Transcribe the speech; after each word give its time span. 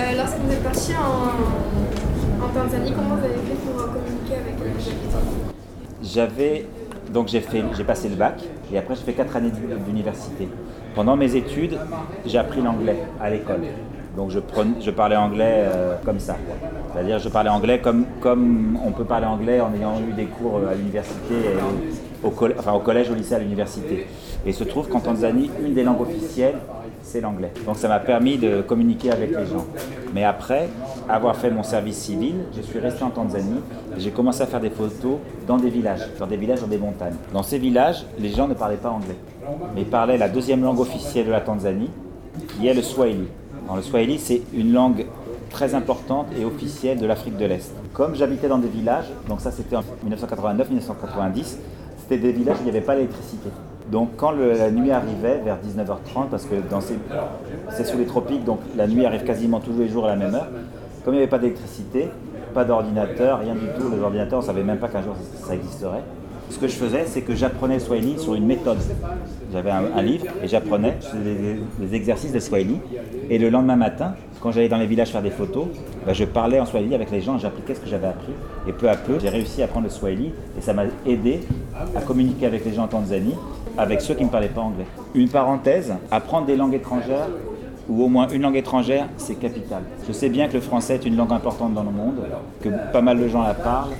Euh, 0.00 0.16
lorsque 0.16 0.38
vous 0.38 0.50
êtes 0.50 0.62
parti 0.62 0.92
en, 0.94 2.48
Tanzanie, 2.54 2.92
comment 2.92 3.16
vous 3.16 3.24
avez 3.24 3.34
fait 3.34 3.54
pour 3.66 3.80
euh, 3.82 3.86
communiquer 3.86 4.34
avec 4.34 4.54
les 4.58 4.90
habitants 4.90 5.18
J'avais 6.02 6.66
donc 7.12 7.28
j'ai 7.28 7.40
fait, 7.40 7.62
j'ai 7.76 7.84
passé 7.84 8.08
le 8.08 8.14
bac 8.14 8.40
et 8.72 8.78
après 8.78 8.94
j'ai 8.94 9.02
fait 9.02 9.12
quatre 9.12 9.36
années 9.36 9.50
d'université. 9.86 10.48
Pendant 10.94 11.16
mes 11.16 11.36
études, 11.36 11.76
j'ai 12.24 12.38
appris 12.38 12.62
l'anglais 12.62 12.96
à 13.20 13.30
l'école. 13.30 13.62
Donc 14.16 14.30
je, 14.30 14.38
je 14.80 14.90
parlais 14.90 15.16
anglais 15.16 15.66
euh, 15.66 15.96
comme 16.04 16.18
ça. 16.18 16.36
C'est-à-dire 16.92 17.18
je 17.18 17.28
parlais 17.28 17.50
anglais 17.50 17.80
comme, 17.80 18.06
comme 18.20 18.78
on 18.84 18.92
peut 18.92 19.04
parler 19.04 19.26
anglais 19.26 19.60
en 19.60 19.74
ayant 19.74 20.00
eu 20.08 20.12
des 20.12 20.26
cours 20.26 20.58
euh, 20.58 20.70
à 20.70 20.74
l'université, 20.74 21.34
au, 22.22 22.30
collège, 22.30 23.10
au 23.10 23.14
lycée, 23.14 23.34
à 23.34 23.38
l'université. 23.38 24.06
Et 24.44 24.48
il 24.48 24.54
se 24.54 24.64
trouve 24.64 24.88
qu'en 24.88 25.00
Tanzanie, 25.00 25.50
une 25.64 25.74
des 25.74 25.84
langues 25.84 26.00
officielles, 26.00 26.56
c'est 27.02 27.20
l'anglais. 27.20 27.52
Donc 27.66 27.76
ça 27.76 27.88
m'a 27.88 27.98
permis 27.98 28.38
de 28.38 28.62
communiquer 28.62 29.10
avec 29.10 29.30
les 29.30 29.46
gens. 29.46 29.66
Mais 30.14 30.24
après 30.24 30.68
avoir 31.08 31.36
fait 31.36 31.50
mon 31.50 31.62
service 31.62 31.96
civil, 31.96 32.34
je 32.56 32.62
suis 32.62 32.78
resté 32.78 33.02
en 33.02 33.10
Tanzanie 33.10 33.60
et 33.96 34.00
j'ai 34.00 34.10
commencé 34.10 34.42
à 34.42 34.46
faire 34.46 34.60
des 34.60 34.70
photos 34.70 35.18
dans 35.46 35.56
des 35.56 35.70
villages, 35.70 36.06
dans 36.18 36.26
des 36.26 36.36
villages, 36.36 36.60
dans 36.60 36.66
des 36.66 36.78
montagnes. 36.78 37.16
Dans 37.32 37.42
ces 37.42 37.58
villages, 37.58 38.04
les 38.18 38.30
gens 38.30 38.48
ne 38.48 38.54
parlaient 38.54 38.76
pas 38.76 38.90
anglais, 38.90 39.16
mais 39.74 39.84
parlaient 39.84 40.18
la 40.18 40.28
deuxième 40.28 40.62
langue 40.62 40.80
officielle 40.80 41.26
de 41.26 41.32
la 41.32 41.40
Tanzanie, 41.40 41.90
qui 42.48 42.66
est 42.66 42.74
le 42.74 42.82
Swahili. 42.82 43.28
Alors, 43.64 43.76
le 43.76 43.82
Swahili, 43.82 44.18
c'est 44.18 44.42
une 44.54 44.72
langue 44.72 45.06
très 45.50 45.74
importante 45.74 46.26
et 46.38 46.44
officielle 46.44 46.98
de 46.98 47.06
l'Afrique 47.06 47.36
de 47.36 47.44
l'Est. 47.44 47.72
Comme 47.92 48.14
j'habitais 48.14 48.48
dans 48.48 48.58
des 48.58 48.68
villages, 48.68 49.06
donc 49.28 49.40
ça 49.40 49.50
c'était 49.50 49.76
en 49.76 49.82
1989-1990, 50.08 51.56
c'était 52.10 52.26
des 52.26 52.32
villages 52.32 52.56
où 52.56 52.62
il 52.62 52.64
n'y 52.64 52.70
avait 52.70 52.80
pas 52.80 52.96
d'électricité. 52.96 53.50
Donc 53.92 54.10
quand 54.16 54.32
la 54.32 54.70
nuit 54.72 54.90
arrivait, 54.90 55.40
vers 55.44 55.58
19h30, 55.58 56.28
parce 56.28 56.44
que 56.44 56.56
c'est 57.70 57.84
sous 57.84 57.98
les 57.98 58.04
tropiques, 58.04 58.44
donc 58.44 58.58
la 58.76 58.88
nuit 58.88 59.06
arrive 59.06 59.22
quasiment 59.22 59.60
tous 59.60 59.78
les 59.78 59.88
jours 59.88 60.06
à 60.06 60.08
la 60.08 60.16
même 60.16 60.34
heure, 60.34 60.48
comme 61.04 61.14
il 61.14 61.18
n'y 61.18 61.22
avait 61.22 61.30
pas 61.30 61.38
d'électricité, 61.38 62.08
pas 62.52 62.64
d'ordinateur, 62.64 63.38
rien 63.38 63.54
du 63.54 63.66
tout, 63.78 63.88
les 63.94 64.02
ordinateurs, 64.02 64.40
on 64.40 64.42
ne 64.42 64.46
savait 64.46 64.64
même 64.64 64.78
pas 64.78 64.88
qu'un 64.88 65.02
jour 65.02 65.14
ça- 65.40 65.54
existerait. 65.54 66.02
Ce 66.50 66.58
que 66.58 66.66
je 66.66 66.74
faisais, 66.74 67.04
c'est 67.06 67.20
que 67.22 67.36
j'apprenais 67.36 67.78
Swahili 67.78 68.18
sur 68.18 68.34
une 68.34 68.44
méthode. 68.44 68.78
J'avais 69.52 69.70
un, 69.70 70.02
livre 70.02 70.26
et 70.42 70.48
j'apprenais, 70.48 70.96
des 71.78 71.94
exercices 71.94 72.32
de 72.32 72.40
Swahili. 72.40 72.80
Et 73.28 73.38
le 73.38 73.50
lendemain 73.50 73.76
matin, 73.76 74.14
quand 74.40 74.50
j'allais 74.50 74.68
dans 74.68 74.78
les 74.78 74.86
villages 74.86 75.10
faire 75.10 75.22
des 75.22 75.30
photos, 75.30 75.66
bah, 76.04 76.12
je 76.12 76.24
parlais 76.24 76.58
en 76.58 76.66
Swahili 76.66 76.96
avec 76.96 77.12
les 77.12 77.20
gens, 77.20 77.38
j'appliquais 77.38 77.76
ce 77.76 77.80
que 77.80 77.88
j'avais 77.88 78.08
appris. 78.08 78.32
Et 78.66 78.72
peu 78.72 78.88
à 78.88 78.96
peu, 78.96 79.20
j'ai 79.20 79.28
réussi 79.28 79.62
à 79.62 79.66
apprendre 79.66 79.84
le 79.84 79.90
Swahili 79.90 80.32
et 80.58 80.60
ça 80.60 80.72
m'a 80.72 80.84
aidé 81.06 81.40
à 81.94 82.00
communiquer 82.00 82.46
avec 82.46 82.64
les 82.64 82.72
gens 82.72 82.84
en 82.84 82.88
Tanzanie, 82.88 83.36
avec 83.76 84.00
ceux 84.00 84.14
qui 84.14 84.24
ne 84.24 84.28
parlaient 84.28 84.48
pas 84.48 84.60
anglais. 84.60 84.86
Une 85.14 85.28
parenthèse, 85.28 85.94
apprendre 86.10 86.46
des 86.46 86.56
langues 86.56 86.74
étrangères 86.74 87.28
ou 87.90 88.04
au 88.04 88.08
moins 88.08 88.28
une 88.28 88.42
langue 88.42 88.56
étrangère, 88.56 89.08
c'est 89.16 89.34
capital. 89.34 89.82
Je 90.06 90.12
sais 90.12 90.28
bien 90.28 90.48
que 90.48 90.54
le 90.54 90.60
français 90.60 90.94
est 90.94 91.04
une 91.04 91.16
langue 91.16 91.32
importante 91.32 91.74
dans 91.74 91.82
le 91.82 91.90
monde, 91.90 92.20
que 92.62 92.68
pas 92.92 93.02
mal 93.02 93.18
de 93.18 93.28
gens 93.28 93.42
la 93.42 93.54
parlent, 93.54 93.90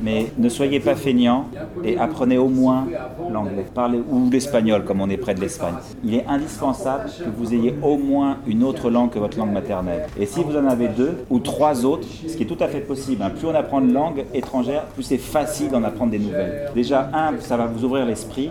mais 0.00 0.32
ne 0.38 0.48
soyez 0.48 0.80
pas 0.80 0.94
feignants 0.94 1.46
et 1.84 1.98
apprenez 1.98 2.38
au 2.38 2.48
moins 2.48 2.86
l'anglais. 3.32 3.66
Parlez 3.74 4.00
ou 4.10 4.30
l'espagnol, 4.30 4.84
comme 4.84 5.00
on 5.00 5.10
est 5.10 5.16
près 5.16 5.34
de 5.34 5.40
l'Espagne. 5.40 5.74
Il 6.04 6.14
est 6.14 6.24
indispensable 6.26 7.10
que 7.18 7.30
vous 7.36 7.52
ayez 7.52 7.74
au 7.82 7.96
moins 7.96 8.38
une 8.46 8.62
autre 8.62 8.90
langue 8.90 9.10
que 9.10 9.18
votre 9.18 9.38
langue 9.38 9.52
maternelle. 9.52 10.06
Et 10.18 10.26
si 10.26 10.42
vous 10.42 10.56
en 10.56 10.66
avez 10.66 10.88
deux 10.88 11.18
ou 11.30 11.40
trois 11.40 11.84
autres, 11.84 12.06
ce 12.26 12.36
qui 12.36 12.44
est 12.44 12.46
tout 12.46 12.56
à 12.60 12.68
fait 12.68 12.80
possible, 12.80 13.22
hein, 13.22 13.30
plus 13.30 13.46
on 13.48 13.54
apprend 13.54 13.80
une 13.80 13.92
langue 13.92 14.24
étrangère, 14.34 14.84
plus 14.86 15.02
c'est 15.02 15.18
facile 15.18 15.70
d'en 15.70 15.82
apprendre 15.82 16.12
des 16.12 16.18
nouvelles. 16.18 16.70
Déjà, 16.74 17.10
un, 17.12 17.32
ça 17.40 17.56
va 17.56 17.66
vous 17.66 17.84
ouvrir 17.84 18.06
l'esprit. 18.06 18.50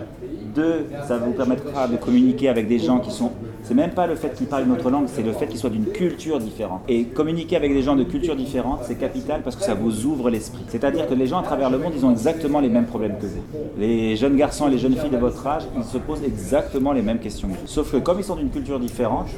Deux, 0.54 0.86
ça 1.08 1.16
vous 1.16 1.32
permettra 1.32 1.88
de 1.88 1.96
communiquer 1.96 2.50
avec 2.50 2.68
des 2.68 2.78
gens 2.78 2.98
qui 2.98 3.10
sont. 3.10 3.30
C'est 3.64 3.74
même 3.74 3.92
pas 3.92 4.08
le 4.08 4.16
fait 4.16 4.34
qu'ils 4.34 4.48
parlent 4.48 4.64
une 4.64 4.72
autre 4.72 4.90
langue, 4.90 5.06
c'est 5.06 5.22
le 5.22 5.32
fait 5.32 5.46
qu'ils 5.46 5.58
soient 5.58 5.70
d'une 5.70 5.86
culture 5.86 6.40
différente. 6.40 6.82
Et 6.88 7.04
communiquer 7.04 7.56
avec 7.56 7.72
des 7.72 7.82
gens 7.82 7.94
de 7.94 8.02
cultures 8.02 8.34
différentes, 8.34 8.80
c'est 8.82 8.96
capital 8.96 9.42
parce 9.42 9.54
que 9.54 9.62
ça 9.62 9.74
vous 9.74 10.04
ouvre 10.04 10.30
l'esprit. 10.30 10.64
C'est-à-dire 10.68 11.08
que 11.08 11.14
les 11.14 11.28
gens 11.28 11.38
à 11.38 11.42
travers 11.42 11.70
le 11.70 11.78
monde, 11.78 11.92
ils 11.96 12.04
ont 12.04 12.10
exactement 12.10 12.58
les 12.58 12.68
mêmes 12.68 12.86
problèmes 12.86 13.18
que 13.18 13.26
vous. 13.26 13.42
Les 13.78 14.16
jeunes 14.16 14.36
garçons 14.36 14.66
et 14.66 14.70
les 14.70 14.78
jeunes 14.78 14.96
filles 14.96 15.10
de 15.10 15.16
votre 15.16 15.46
âge, 15.46 15.62
ils 15.76 15.84
se 15.84 15.96
posent 15.98 16.24
exactement 16.24 16.92
les 16.92 17.02
mêmes 17.02 17.20
questions. 17.20 17.50
Sauf 17.66 17.92
que 17.92 17.98
comme 17.98 18.18
ils 18.18 18.24
sont 18.24 18.36
d'une 18.36 18.50
culture 18.50 18.80
différente, 18.80 19.28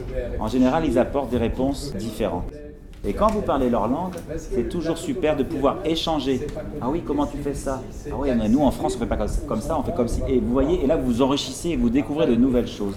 en 0.41 0.49
général, 0.49 0.85
ils 0.87 0.99
apportent 0.99 1.31
des 1.31 1.39
réponses 1.39 1.95
différentes. 1.95 2.51
Et 3.07 3.13
quand 3.13 3.31
vous 3.31 3.43
parlez 3.43 3.69
leur 3.69 3.87
langue, 3.87 4.15
c'est 4.37 4.71
toujours 4.71 4.97
super 4.97 5.37
de 5.37 5.43
pouvoir 5.43 5.77
échanger. 5.85 6.47
Ah 6.81 6.89
oui, 6.91 7.03
comment 7.07 7.27
tu 7.27 7.37
fais 7.37 7.53
ça? 7.53 7.83
Ah 8.11 8.15
oui, 8.19 8.31
nous 8.49 8.63
en 8.63 8.71
France, 8.71 8.95
on 8.97 8.99
fait 8.99 9.05
pas 9.05 9.19
comme 9.19 9.29
ça, 9.29 9.43
comme 9.47 9.61
ça, 9.61 9.79
on 9.79 9.83
fait 9.83 9.95
comme 9.95 10.09
si. 10.09 10.23
Et 10.27 10.41
vous 10.41 10.51
voyez, 10.51 10.83
et 10.83 10.87
là 10.87 10.97
vous 10.97 11.13
vous 11.13 11.23
enrichissez 11.23 11.71
et 11.71 11.77
vous 11.77 11.91
découvrez 11.91 12.27
de 12.27 12.35
nouvelles 12.35 12.67
choses. 12.67 12.95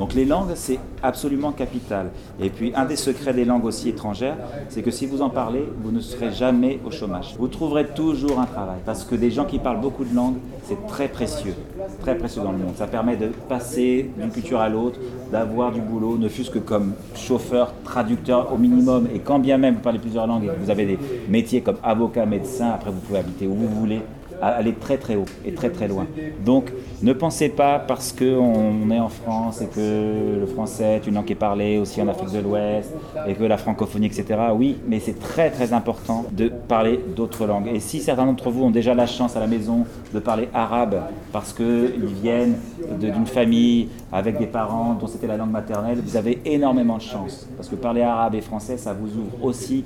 Donc 0.00 0.14
les 0.14 0.24
langues, 0.24 0.52
c'est 0.54 0.78
absolument 1.02 1.52
capital. 1.52 2.10
Et 2.40 2.48
puis 2.48 2.72
un 2.74 2.86
des 2.86 2.96
secrets 2.96 3.34
des 3.34 3.44
langues 3.44 3.66
aussi 3.66 3.90
étrangères, 3.90 4.38
c'est 4.70 4.80
que 4.80 4.90
si 4.90 5.04
vous 5.04 5.20
en 5.20 5.28
parlez, 5.28 5.62
vous 5.82 5.92
ne 5.92 6.00
serez 6.00 6.32
jamais 6.32 6.80
au 6.86 6.90
chômage. 6.90 7.36
Vous 7.38 7.48
trouverez 7.48 7.86
toujours 7.88 8.40
un 8.40 8.46
travail. 8.46 8.78
Parce 8.86 9.04
que 9.04 9.14
des 9.14 9.30
gens 9.30 9.44
qui 9.44 9.58
parlent 9.58 9.82
beaucoup 9.82 10.04
de 10.04 10.16
langues, 10.16 10.38
c'est 10.64 10.86
très 10.86 11.06
précieux. 11.06 11.52
Très 12.00 12.16
précieux 12.16 12.40
dans 12.42 12.52
le 12.52 12.56
monde. 12.56 12.76
Ça 12.76 12.86
permet 12.86 13.16
de 13.16 13.26
passer 13.26 14.10
d'une 14.16 14.30
culture 14.30 14.60
à 14.60 14.70
l'autre, 14.70 14.98
d'avoir 15.30 15.70
du 15.70 15.82
boulot, 15.82 16.16
ne 16.16 16.28
fût-ce 16.28 16.50
que 16.50 16.58
comme 16.58 16.94
chauffeur, 17.14 17.74
traducteur 17.84 18.54
au 18.54 18.56
minimum. 18.56 19.06
Et 19.14 19.18
quand 19.18 19.38
bien 19.38 19.58
même 19.58 19.74
vous 19.74 19.80
parlez 19.80 19.98
plusieurs 19.98 20.26
langues 20.26 20.44
et 20.44 20.46
que 20.46 20.64
vous 20.64 20.70
avez 20.70 20.86
des 20.86 20.98
métiers 21.28 21.60
comme 21.60 21.76
avocat, 21.82 22.24
médecin, 22.24 22.70
après 22.70 22.90
vous 22.90 23.00
pouvez 23.00 23.18
habiter 23.18 23.46
où 23.46 23.52
vous 23.52 23.68
voulez, 23.68 24.00
à 24.40 24.48
aller 24.48 24.74
très 24.74 24.96
très 24.96 25.16
haut 25.16 25.26
et 25.44 25.52
très 25.52 25.70
très 25.70 25.88
loin. 25.88 26.06
Donc 26.44 26.72
ne 27.02 27.12
pensez 27.12 27.48
pas 27.48 27.78
parce 27.78 28.12
qu'on 28.12 28.90
est 28.90 28.98
en 28.98 29.08
France 29.08 29.62
et 29.62 29.66
que 29.66 30.38
le 30.40 30.46
français 30.46 30.96
est 30.96 31.06
une 31.06 31.14
langue 31.14 31.24
qui 31.24 31.32
est 31.32 31.36
parlée 31.36 31.78
aussi 31.78 32.00
en 32.00 32.08
Afrique 32.08 32.32
de 32.32 32.40
l'Ouest 32.40 32.92
et 33.26 33.34
que 33.34 33.44
la 33.44 33.56
francophonie, 33.56 34.06
etc. 34.06 34.38
Oui, 34.54 34.76
mais 34.86 35.00
c'est 35.00 35.18
très 35.18 35.50
très 35.50 35.72
important 35.72 36.24
de 36.32 36.48
parler 36.48 37.00
d'autres 37.16 37.46
langues. 37.46 37.68
Et 37.68 37.80
si 37.80 38.00
certains 38.00 38.26
d'entre 38.26 38.50
vous 38.50 38.64
ont 38.64 38.70
déjà 38.70 38.94
la 38.94 39.06
chance 39.06 39.36
à 39.36 39.40
la 39.40 39.46
maison 39.46 39.84
de 40.12 40.18
parler 40.18 40.48
arabe 40.54 41.00
parce 41.32 41.52
qu'ils 41.52 42.14
viennent 42.22 42.56
d'une 42.98 43.26
famille 43.26 43.88
avec 44.12 44.38
des 44.38 44.46
parents 44.46 44.94
dont 44.94 45.06
c'était 45.06 45.26
la 45.26 45.36
langue 45.36 45.50
maternelle, 45.50 45.98
vous 46.04 46.16
avez 46.16 46.40
énormément 46.44 46.96
de 46.96 47.02
chance. 47.02 47.48
Parce 47.56 47.68
que 47.68 47.76
parler 47.76 48.02
arabe 48.02 48.34
et 48.34 48.40
français, 48.40 48.76
ça 48.76 48.92
vous 48.92 49.08
ouvre 49.08 49.44
aussi 49.44 49.84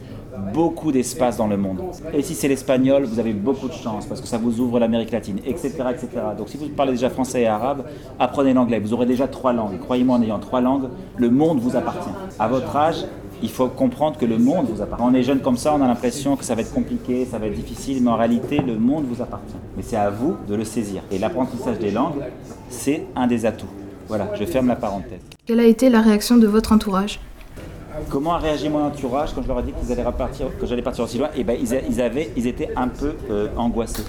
beaucoup 0.52 0.92
d'espace 0.92 1.36
dans 1.36 1.46
le 1.46 1.56
monde. 1.56 1.80
Et 2.12 2.22
si 2.22 2.34
c'est 2.34 2.48
l'espagnol, 2.48 3.04
vous 3.04 3.18
avez 3.18 3.32
beaucoup 3.32 3.68
de 3.68 3.72
chance 3.72 4.06
parce 4.06 4.20
que 4.20 4.26
ça 4.26 4.38
vous 4.38 4.60
ouvre 4.60 4.78
l'Amérique 4.78 5.10
latine, 5.10 5.38
etc., 5.46 5.68
etc. 5.90 6.08
Donc 6.36 6.48
si 6.48 6.56
vous 6.56 6.68
parlez 6.68 6.92
déjà 6.92 7.10
français 7.10 7.42
et 7.42 7.46
arabe, 7.46 7.84
apprenez 8.18 8.52
l'anglais. 8.52 8.80
Vous 8.80 8.92
aurez 8.92 9.06
déjà 9.06 9.28
trois 9.28 9.52
langues. 9.52 9.78
Croyez-moi, 9.78 10.16
en 10.16 10.22
ayant 10.22 10.38
trois 10.38 10.60
langues, 10.60 10.88
le 11.16 11.30
monde 11.30 11.58
vous 11.60 11.76
appartient. 11.76 12.10
À 12.38 12.48
votre 12.48 12.74
âge, 12.76 13.04
il 13.42 13.50
faut 13.50 13.68
comprendre 13.68 14.16
que 14.16 14.24
le 14.24 14.38
monde 14.38 14.66
vous 14.70 14.80
appartient. 14.80 15.02
Quand 15.02 15.10
on 15.10 15.14
est 15.14 15.22
jeune 15.22 15.40
comme 15.40 15.56
ça, 15.56 15.74
on 15.74 15.82
a 15.82 15.86
l'impression 15.86 16.36
que 16.36 16.44
ça 16.44 16.54
va 16.54 16.62
être 16.62 16.72
compliqué, 16.72 17.26
ça 17.26 17.38
va 17.38 17.46
être 17.46 17.54
difficile, 17.54 18.02
mais 18.02 18.10
en 18.10 18.16
réalité, 18.16 18.58
le 18.58 18.78
monde 18.78 19.04
vous 19.08 19.22
appartient. 19.22 19.56
Mais 19.76 19.82
c'est 19.82 19.96
à 19.96 20.10
vous 20.10 20.36
de 20.48 20.54
le 20.54 20.64
saisir. 20.64 21.02
Et 21.10 21.18
l'apprentissage 21.18 21.78
des 21.78 21.90
langues, 21.90 22.22
c'est 22.68 23.06
un 23.16 23.26
des 23.26 23.44
atouts. 23.44 23.66
Voilà, 24.08 24.30
je 24.38 24.44
ferme 24.44 24.68
la 24.68 24.76
parenthèse. 24.76 25.20
Quelle 25.46 25.60
a 25.60 25.64
été 25.64 25.90
la 25.90 26.00
réaction 26.00 26.36
de 26.36 26.46
votre 26.46 26.72
entourage? 26.72 27.20
Comment 28.10 28.34
a 28.34 28.38
réagi 28.38 28.68
mon 28.68 28.84
entourage 28.84 29.32
quand 29.34 29.42
je 29.42 29.48
leur 29.48 29.60
ai 29.60 29.62
dit 29.62 29.72
qu'ils 29.72 29.92
allaient 29.92 30.04
repartir, 30.04 30.46
que 30.58 30.66
j'allais 30.66 30.82
partir 30.82 31.04
aussi 31.04 31.18
loin 31.18 31.28
Et 31.36 31.44
ben 31.44 31.56
ils, 31.60 32.00
avaient, 32.00 32.30
ils 32.36 32.46
étaient 32.46 32.70
un 32.76 32.88
peu 32.88 33.14
euh, 33.30 33.48
angoissés. 33.56 34.04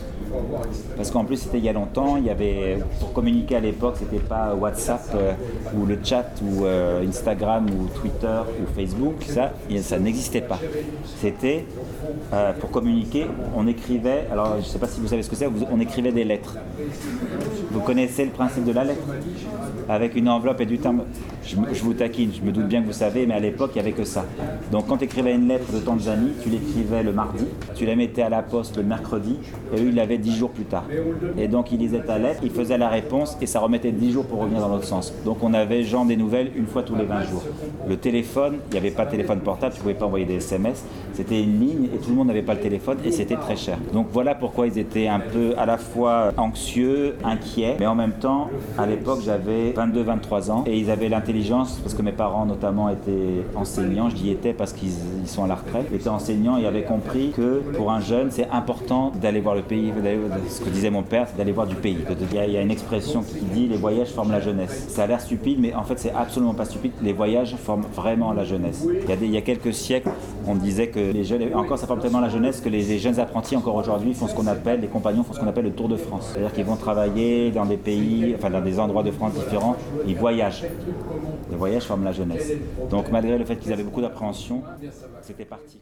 Parce 0.98 1.12
qu'en 1.12 1.24
plus 1.24 1.38
c'était 1.38 1.60
il 1.60 1.64
y 1.64 1.70
a 1.70 1.74
longtemps, 1.74 2.18
il 2.18 2.26
y 2.26 2.30
avait 2.30 2.80
pour 3.00 3.14
communiquer 3.14 3.56
à 3.56 3.60
l'époque, 3.62 3.96
c'était 3.98 4.24
pas 4.24 4.54
WhatsApp 4.54 5.02
euh, 5.16 5.34
ou 5.78 5.86
le 5.86 5.98
chat 6.04 6.30
ou 6.44 6.66
euh, 6.66 7.08
Instagram 7.08 7.68
ou 7.70 7.88
Twitter 8.00 8.42
ou 8.60 8.76
Facebook, 8.76 9.24
ça, 9.24 9.54
ça 9.82 10.00
n'existait 10.00 10.42
pas. 10.42 10.60
C'était 11.22 11.66
pour 12.60 12.72
communiquer, 12.72 13.28
on 13.56 13.68
écrivait. 13.68 14.28
Alors 14.32 14.58
je 14.60 14.66
sais 14.66 14.80
pas 14.80 14.88
si 14.88 15.00
vous 15.00 15.08
savez 15.08 15.24
ce 15.24 15.30
que 15.30 15.36
c'est, 15.36 15.48
on 15.72 15.80
écrivait 15.80 16.12
des 16.12 16.26
lettres. 16.26 16.58
Vous 17.72 17.80
connaissez 17.80 18.26
le 18.26 18.32
principe 18.32 18.66
de 18.66 18.72
la 18.72 18.84
lettre? 18.84 19.04
Avec 19.88 20.16
une 20.16 20.28
enveloppe 20.28 20.60
et 20.62 20.66
du 20.66 20.80
timbre. 20.80 21.06
Je 21.44 21.84
vous 21.84 21.94
taquine, 21.94 22.32
je 22.34 22.42
me 22.42 22.52
doute 22.52 22.68
bien 22.68 22.82
que 22.82 22.88
vous 22.88 22.94
savez, 22.94 23.26
mais 23.26 23.36
à 23.36 23.40
l'époque, 23.40 23.75
il 23.76 23.82
n'y 23.82 23.88
avait 23.90 23.98
que 23.98 24.06
ça. 24.06 24.24
Donc 24.72 24.88
quand 24.88 24.98
tu 24.98 25.04
écrivais 25.04 25.36
une 25.36 25.50
lettre 25.50 25.72
de 25.74 25.80
Tanzanie, 25.80 26.32
tu 26.42 26.50
l'écrivais 26.50 27.04
le 27.04 27.12
mardi, 27.12 27.46
tu 27.76 27.86
la 27.86 27.98
mettais 27.98 28.22
à 28.22 28.30
la 28.30 28.42
poste 28.42 28.78
le 28.78 28.84
mercredi, 28.84 29.38
et 29.76 29.82
eux, 29.82 29.88
ils 29.90 29.96
l'avaient 29.96 30.18
dix 30.18 30.36
jours 30.36 30.52
plus 30.52 30.64
tard. 30.64 30.86
Et 31.38 31.50
donc, 31.50 31.74
ils 31.74 31.78
lisaient 31.78 32.00
ta 32.00 32.18
lettre, 32.18 32.40
ils 32.44 32.52
faisaient 32.52 32.78
la 32.78 32.88
réponse, 32.88 33.38
et 33.42 33.46
ça 33.46 33.60
remettait 33.60 33.92
dix 33.92 34.12
jours 34.12 34.26
pour 34.26 34.40
revenir 34.40 34.62
dans 34.62 34.70
l'autre 34.70 34.86
sens. 34.86 35.14
Donc 35.26 35.44
on 35.44 35.54
avait 35.54 35.84
genre 35.84 36.06
des 36.06 36.16
nouvelles 36.16 36.52
une 36.56 36.68
fois 36.68 36.84
tous 36.84 36.96
les 36.96 37.04
20 37.04 37.24
jours. 37.24 37.44
Le 37.88 37.98
téléphone, 37.98 38.60
il 38.70 38.72
n'y 38.72 38.78
avait 38.78 38.92
pas 38.92 39.06
de 39.06 39.12
téléphone 39.12 39.40
portable, 39.40 39.74
tu 39.74 39.80
ne 39.80 39.82
pouvais 39.82 39.94
pas 39.94 40.06
envoyer 40.06 40.26
des 40.26 40.36
SMS, 40.36 40.86
c'était 41.14 41.42
une 41.42 41.60
ligne, 41.60 41.90
et 41.94 41.98
tout 41.98 42.12
le 42.12 42.16
monde 42.16 42.28
n'avait 42.28 42.44
pas 42.44 42.54
le 42.54 42.62
téléphone, 42.62 43.00
et 43.04 43.12
c'était 43.12 43.36
très 43.36 43.58
cher. 43.58 43.78
Donc 43.92 44.08
voilà 44.12 44.36
pourquoi 44.36 44.68
ils 44.68 44.80
étaient 44.80 45.08
un 45.08 45.20
peu 45.20 45.54
à 45.58 45.66
la 45.66 45.78
fois 45.78 46.32
anxieux, 46.38 47.16
inquiets, 47.26 47.76
mais 47.80 47.88
en 47.88 47.96
même 47.96 48.14
temps, 48.14 48.50
à 48.78 48.86
l'époque, 48.86 49.20
j'avais 49.26 49.72
22-23 49.72 50.52
ans, 50.52 50.64
et 50.66 50.78
ils 50.78 50.90
avaient 50.90 51.10
l'intelligence, 51.10 51.80
parce 51.84 51.94
que 51.94 52.02
mes 52.02 52.14
parents 52.14 52.46
notamment 52.46 52.90
étaient 52.90 53.44
enseignants, 53.70 54.10
je 54.10 54.18
y 54.18 54.30
étais 54.30 54.54
parce 54.54 54.74
qu'ils 54.74 54.92
ils 55.24 55.28
sont 55.28 55.44
à 55.44 55.48
la 55.48 55.56
retraite, 55.56 55.88
étaient 55.94 56.08
enseignants 56.10 56.58
et 56.58 56.66
avaient 56.68 56.84
compris 56.84 57.32
que 57.36 57.62
pour 57.76 57.92
un 57.92 58.00
jeune, 58.00 58.30
c'est 58.30 58.48
important 58.52 59.12
d'aller 59.22 59.42
voir 59.42 59.56
le 59.56 59.62
pays, 59.64 59.92
ce 60.50 60.62
que 60.62 60.70
disait 60.70 60.92
mon 60.92 61.02
père, 61.04 61.26
c'est 61.30 61.38
d'aller 61.38 61.52
voir 61.52 61.66
du 61.68 61.76
pays. 61.76 61.98
Il 62.32 62.52
y 62.52 62.58
a- 62.58 62.62
une 62.62 62.72
expression 62.72 63.22
qui 63.24 63.46
dit 63.46 63.68
les 63.68 63.78
voyages 63.78 64.10
forment 64.10 64.32
la 64.32 64.40
jeunesse. 64.40 64.86
Ça 64.90 65.04
a 65.04 65.08
l'air 65.08 65.20
stupide, 65.22 65.58
mais 65.60 65.74
en 65.74 65.84
fait, 65.84 65.98
c'est 66.00 66.12
absolument 66.12 66.54
pas 66.54 66.66
stupide. 66.66 66.92
Les 67.04 67.14
voyages 67.14 67.56
forment 67.58 67.86
vraiment 67.94 68.34
la 68.34 68.44
jeunesse. 68.44 68.86
Il 69.22 69.32
y 69.32 69.38
a, 69.38 69.42
quelques 69.42 69.74
siècles, 69.74 70.10
on 70.48 70.56
disait 70.56 70.88
que 70.88 71.00
les 71.00 71.24
jeunes, 71.24 71.44
encore 71.56 71.78
ça 71.78 71.88
forme 71.88 72.00
tellement 72.02 72.20
la 72.22 72.30
jeunesse 72.30 72.62
que 72.62 72.70
les, 72.70 72.82
les 72.84 73.00
jeunes 73.00 73.20
apprentis 73.20 73.56
encore 73.56 73.76
aujourd'hui 73.76 74.14
font 74.14 74.28
ce 74.28 74.34
qu'on 74.36 74.48
appelle, 74.48 74.82
les 74.82 74.88
compagnons 74.88 75.24
font 75.24 75.34
ce 75.34 75.40
qu'on 75.40 75.48
appelle 75.48 75.66
le 75.66 75.72
tour 75.72 75.90
de 75.90 75.98
France. 75.98 76.30
C'est-à-dire 76.32 76.54
qu'ils 76.54 76.66
vont 76.66 76.76
travailler 76.76 77.52
dans 77.52 77.66
des 77.66 77.78
pays, 77.78 78.34
enfin 78.38 78.50
dans 78.50 78.62
des 78.62 78.80
endroits 78.80 79.04
de 79.04 79.12
France 79.12 79.34
différents, 79.34 79.76
ils 80.08 80.16
voyagent. 80.16 80.64
Les 81.52 81.58
voyages 81.58 81.84
forment 81.84 82.06
la 82.06 82.12
jeunesse. 82.12 82.52
Donc 82.90 83.12
malgré 83.12 83.38
le 83.38 83.46
fait 83.46 83.55
qu'ils 83.56 83.74
avaient 83.74 83.84
beaucoup 83.84 84.02
d'appréhension, 84.02 84.64
c'était 85.22 85.46
parti. 85.46 85.82